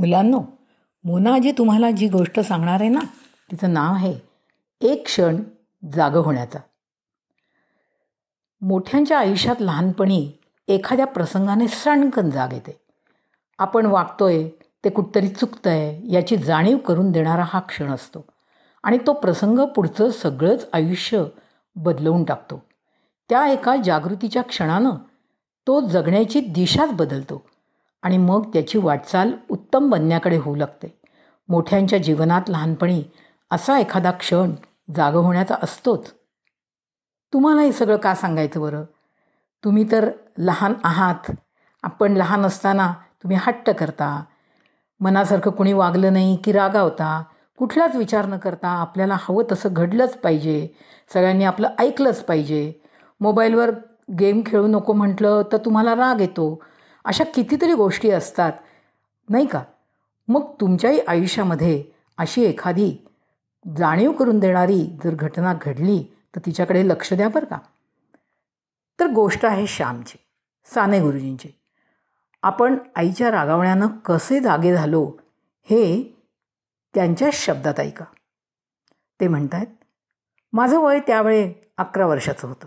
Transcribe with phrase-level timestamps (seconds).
[0.00, 0.40] मुलांनो
[1.04, 3.00] मोना जी तुम्हाला जी गोष्ट सांगणार आहे ना
[3.50, 4.18] तिचं नाव आहे
[4.80, 5.42] एक क्षण
[5.92, 6.58] जागं होण्याचा.
[8.60, 10.32] मोठ्यांच्या आयुष्यात लहानपणी
[10.68, 12.80] एखाद्या प्रसंगाने सणकन जाग येते.
[13.58, 14.48] आपण वागतोय
[14.84, 18.24] ते कुठतरी चुकतं आहे याची जाणीव करून देणारा हा क्षण असतो.
[18.82, 21.24] आणि तो प्रसंग पुढचं सगळंच आयुष्य
[21.76, 22.62] बदलवून टाकतो.
[23.28, 24.90] त्या एका जागृतीच्या क्षणानं
[25.66, 27.44] तो जगण्याची दिशाच बदलतो
[28.02, 29.32] आणि मग त्याची वाटचाल
[29.74, 30.98] उत्तम बनण्याकडे होऊ लागते.
[31.48, 33.04] मोठ्यांच्या जीवनात लहानपणी
[33.50, 34.50] असा एखादा क्षण
[34.96, 36.12] जागं होण्याचा असतोच.
[37.32, 38.84] तुम्हाला हे सगळं का सांगायचं बरं?
[39.64, 41.30] तुम्ही तर लहान आहात.
[41.82, 44.24] आपण लहान असताना तुम्ही हट्ट करता.
[45.00, 47.22] मनासारखं कुणी वागलं नाही की रागावता.
[47.58, 50.68] कुठलाच विचार न करता आपल्याला हवं तसं घडलंच पाहिजे.
[51.12, 52.72] सगळ्यांनी आपलं ऐकलंच पाहिजे.
[53.20, 53.70] मोबाईलवर
[54.20, 56.62] गेम खेळू नको म्हटलं तर तुम्हाला राग येतो.
[57.04, 58.52] अशा कितीतरी गोष्टी असतात.
[59.30, 59.62] नाही का?
[60.28, 61.84] मग तुमच्याही आयुष्यामध्ये
[62.18, 63.06] अशी एखादी
[63.76, 67.58] जाणीव करून देणारी जर घटना घडली तर तिच्याकडे लक्ष द्या बरं का.
[69.00, 70.18] तर गोष्ट आहे श्यामची
[70.74, 71.48] साने गुरुजींची.
[72.42, 75.12] आपण आईच्या रागावण्यानं कसे जागे झालो
[75.62, 76.16] हे
[76.94, 78.04] त्यांच्याच शब्दात ऐका.
[79.20, 79.66] ते म्हणत आहेत
[80.52, 82.66] माझं वय त्यावेळे अकरा वर्षाचं होतं.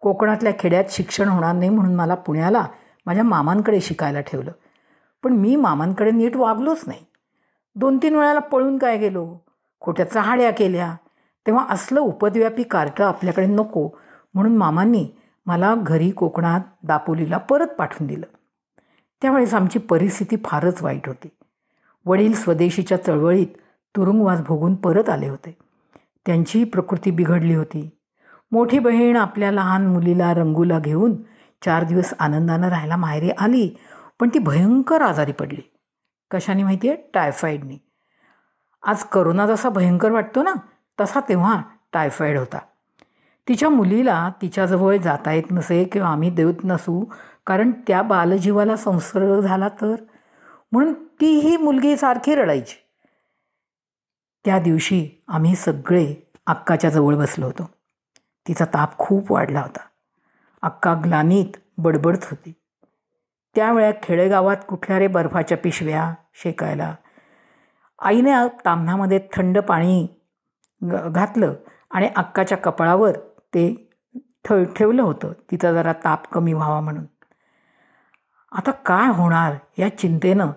[0.00, 2.66] कोकणातल्या खेड्यात शिक्षण होणार नाही म्हणून मला पुण्याला
[3.06, 4.52] माझ्या मामांकडे शिकायला ठेवलं.
[5.22, 7.00] पण मी मामांकडे नीट वागलोच नाही.
[7.76, 9.36] दोन तीन वेळाला पळून काय गेलो?
[9.80, 10.96] खोट्या चहाड्या केल्या.
[11.46, 13.88] तेव्हा असलं उपद्व्यापी कार्ट आपल्याकडे नको
[14.34, 15.08] म्हणून मामांनी
[15.46, 18.26] मला घरी कोकणात दापोलीला परत पाठवून दिलं.
[19.22, 21.28] त्यावेळेस आमची परिस्थिती फारच वाईट होती.
[22.06, 23.46] वडील स्वदेशीच्या चळवळीत
[23.96, 25.56] तुरुंगवास भोगून परत आले होते.
[26.26, 27.90] त्यांची प्रकृती बिघडली होती.
[28.52, 31.12] मोठी बहीण आपल्या लहान मुलीला रंगूला घेऊन
[31.64, 33.76] चार दिवस आनंदानं राहायला माहेरी आली.
[34.20, 35.60] पण ती भयंकर आजारी पडली.
[36.30, 37.76] कशाने माहिती आहे टायफॉईडने
[38.82, 40.54] आज करोना जसा भयंकर वाटतो ना
[41.00, 42.58] तसा तेव्हा टायफॉईड होता.
[43.48, 47.04] तिच्या मुलीला तिच्याजवळ जाता येत नसे किंवा आम्ही देत नसू
[47.46, 49.94] कारण त्या बालजीवाला संसर्ग झाला तर?
[50.72, 52.76] म्हणून तीही मुलगी सारखी रडायची.
[54.44, 56.14] त्या दिवशी आम्ही सगळे
[56.46, 57.70] अक्काच्या जवळ बसलो होतो.
[58.48, 59.80] तिचा ताप खूप वाढला होता.
[60.62, 62.52] अक्का ग्लानीत बडबडत होती.
[63.58, 66.14] त्यावेळा खेडेगावात कुठल्या रे बर्फाच्या पिशव्या?
[66.34, 66.94] शेकायला.
[68.02, 68.32] आईने
[68.64, 70.06] ताम्हामध्ये थंड पाणी
[71.14, 71.54] घातलं
[71.90, 73.12] आणि अक्काच्या कपाळावर
[73.54, 73.90] ते
[74.44, 75.32] ठ ठेवलं होतं.
[75.50, 77.04] तिचा जरा ताप कमी व्हावा म्हणून.
[78.52, 80.50] आता काय होणार या चिंतेनं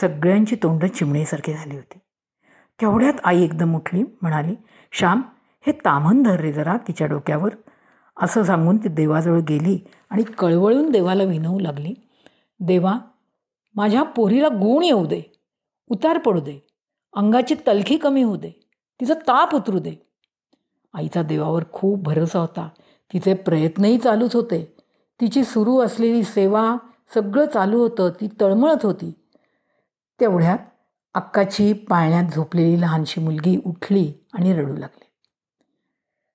[0.00, 1.98] सगळ्यांची तोंड चिमणीसारखी झाली होती.
[2.80, 4.56] तेवढ्यात आई एकदम उठली म्हणाली
[4.92, 5.22] श्याम
[5.66, 7.50] हे तामन धर रे जरा तिच्या डोक्यावर.
[8.20, 12.04] असं सांगून ती देवाजवळ गेली आणि कळवळून देवाला विनवू लागली.
[12.60, 12.98] देवा
[13.74, 15.22] माझ्या पोरीला गुण येऊ दे
[15.88, 16.58] उतार पडू दे
[17.16, 18.50] अंगाची तलखी कमी होऊ दे
[19.00, 19.94] तिचा ताप उतरू दे.
[20.94, 22.68] आईचा देवावर खूप भरोसा होता.
[23.12, 24.76] तिचे प्रयत्नही चालूच होते.
[25.20, 26.76] तिची सुरू असलेली सेवा
[27.14, 29.12] सगळं चालू होतं ती तळमळत होती.
[30.20, 30.58] तेवढ्यात
[31.14, 35.04] अक्काची पाळण्यात झोपलेली लहानशी मुलगी उठली आणि रडू लागली.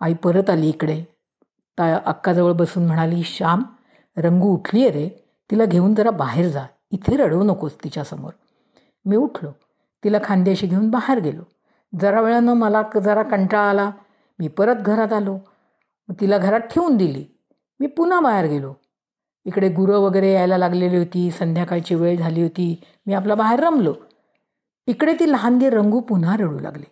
[0.00, 1.04] आई परत आली इकडे.
[1.78, 3.62] ता अक्काजवळ बसून म्हणाली श्याम
[4.16, 5.23] रंगू उठली आहे रे?
[5.50, 6.64] तिला घेऊन जरा बाहेर जा.
[6.90, 8.30] इथे रडवू नकोस तिच्यासमोर.
[9.04, 9.50] मी उठलो.
[10.04, 11.42] तिला खांद्याशी घेऊन बाहेर गेलो.
[12.00, 13.90] जरा वेळानं मला जरा कंटाळा आला.
[14.38, 15.38] मी परत घरात आलो.
[16.10, 17.24] तिला घरात ठेवून दिली.
[17.80, 18.74] मी पुन्हा बाहेर गेलो.
[19.44, 21.30] इकडे गुरं वगैरे यायला लागलेली होती.
[21.30, 22.82] संध्याकाळची वेळ झाली होती.
[23.06, 23.94] मी आपला बाहेर रमलो.
[24.86, 26.84] इकडे ती लहानगी रंगू पुन्हा रडू लागली.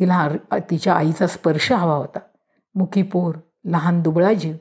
[0.00, 2.18] तिला तिच्या आईचा स्पर्श हवा होता.
[2.74, 4.54] मुखी पोर लहान दुबळा जीव.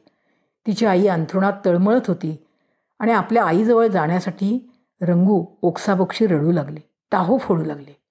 [0.67, 2.42] तिची आई अंथरुणात तळमळत होती.
[2.99, 4.71] आणि आपल्या आईजवळ जाण्यासाठी
[5.01, 6.79] रंगू ओक्साबोक्षी रडू लागले
[7.11, 8.01] टाहो फोडू लागले.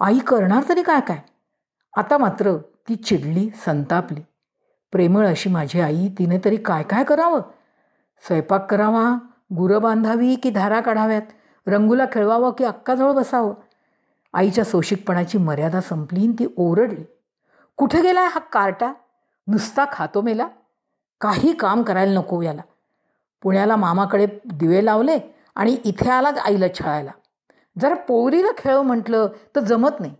[0.00, 1.18] आई करणार तरी काय काय?
[1.96, 4.20] आता मात्र ती चिडली संतापली.
[4.92, 7.40] प्रेमळ अशी माझी आई तिने तरी काय काय करावं?
[8.26, 9.18] स्वयंपाक करावा
[9.56, 11.22] गुरं बांधावी की धारा काढाव्यात?
[11.66, 13.54] रंगूला खेळवावं की अक्काजवळ बसावं?
[14.34, 17.04] आईच्या सोशिकपणाची मर्यादा संपली ती ओरडली.
[17.76, 18.92] कुठे गेलाय हा कार्टा?
[19.46, 20.48] नुसता खातो मेला?
[21.20, 22.62] काही काम करायला नको याला.
[23.42, 25.18] पुण्याला मामाकडे दिवे लावले
[25.54, 27.10] आणि इथे आलाच आईला छळायला.
[27.80, 30.14] जर पोरीला खेळ म्हटलं तर जमत नाही.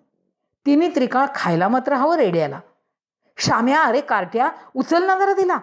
[0.66, 2.60] तिने त्रिकाळ खायला मात्र हवं रेड्याला.
[3.36, 5.58] शाम्या अरे कार्ट्या उचल ना जरा तिला.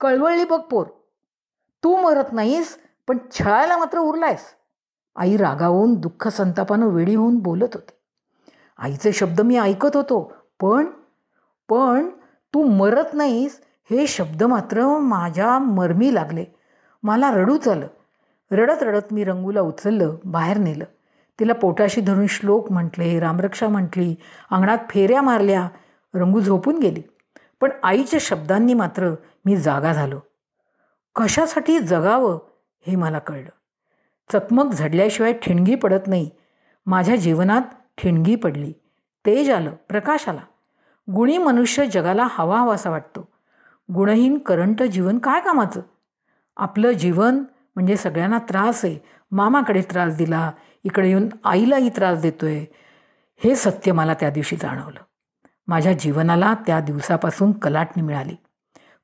[0.00, 0.86] कळवळली बघ पोर.
[1.84, 2.78] तू मरत नाहीस
[3.08, 4.44] पण छळायला मात्र उरलायस.
[5.16, 7.90] आई रागावून दुःख संतापानं वेळी होऊन बोलत होती.
[8.78, 10.86] आईचे शब्द मी ऐकत होतो पण
[11.68, 12.08] पण
[12.54, 13.60] तू मरत नाहीस
[13.90, 16.44] हे शब्द मात्र माझ्या मरमी लागले.
[17.06, 17.86] मला रडूच आलं.
[18.50, 20.84] रडत रडत मी रंगूला उचललं बाहेर नेलं.
[21.40, 24.14] तिला पोटाशी धरून श्लोक म्हटले रामरक्षा म्हटली
[24.50, 25.68] अंगणात फेऱ्या मारल्या
[26.14, 27.02] रंगू झोपून गेली.
[27.60, 29.14] पण आईच्या शब्दांनी मात्र
[29.44, 30.20] मी जागा झालो.
[31.16, 32.38] कशासाठी जगावं
[32.86, 33.50] हे मला कळलं.
[34.32, 36.30] चकमक झडल्याशिवाय ठिणगी पडत नाही.
[36.86, 37.62] माझ्या जीवनात
[37.98, 38.72] ठिणगी पडली.
[39.26, 40.40] तेज आलं प्रकाश आला.
[41.12, 43.28] गुणी मनुष्य जगाला हवा हवासा वाटतो.
[43.94, 45.80] गुणहीन करंट जीवन काय कामाचं?
[46.56, 47.38] आपलं जीवन
[47.74, 48.98] म्हणजे सगळ्यांना त्रास आहे.
[49.30, 50.52] मामाकडे त्रास दिला
[50.84, 52.64] इकडे येऊन आईलाही त्रास देतोय.
[53.44, 55.00] हे सत्य मला त्या दिवशी जाणवलं.
[55.68, 58.34] माझ्या जीवनाला त्या दिवसापासून कलाटणी मिळाली.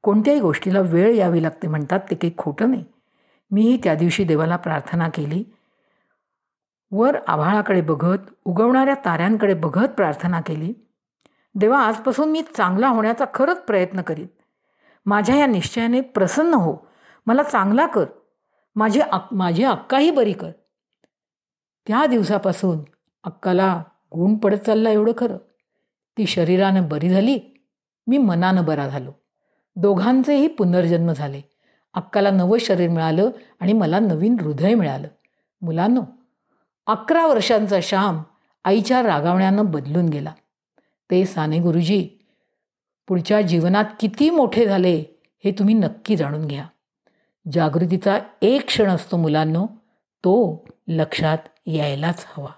[0.02, 2.84] कोणत्याही गोष्टीला वेळ यावी लागते म्हणतात ते काही खोटं नाही.
[3.50, 5.44] मीही त्या दिवशी देवाला प्रार्थना केली.
[6.90, 10.74] वर आभाळाकडे बघत उगवणाऱ्या ताऱ्यांकडे बघत प्रार्थना केली.
[11.54, 14.26] देवा आजपासून मी चांगला होण्याचा खरंच प्रयत्न करीन.
[15.06, 16.91] माझ्या या निश्चयाने प्रसन्न हो.
[17.26, 18.04] मला चांगला कर.
[18.76, 20.50] माझी अक माझी अक्काही बरी कर.
[21.86, 22.78] त्या दिवसापासून
[23.24, 23.82] अक्काला
[24.12, 25.36] गुण पडत चालला एवढं खरं.
[26.18, 27.40] ती शरीरानं बरी झाली
[28.06, 29.12] मी मनानं बरा झालो.
[29.76, 31.40] दोघांचेही पुनर्जन्म झाले.
[31.94, 33.30] अक्काला नवं शरीर मिळालं
[33.60, 35.08] आणि मला नवीन हृदय मिळालं.
[35.62, 36.00] मुलांनो
[36.86, 38.22] अकरा वर्षांचा श्याम
[38.64, 40.32] आईच्या रागावण्यानं बदलून गेला.
[41.10, 42.08] ते साने गुरुजी
[43.08, 45.04] पुढच्या जीवनात किती मोठे झाले
[45.44, 46.66] हे तुम्ही नक्की जाणून घ्या.
[47.50, 49.66] जागृतीचा एक क्षण असतो मुलांनो
[50.24, 52.52] तो लक्षात यायलाच हवा.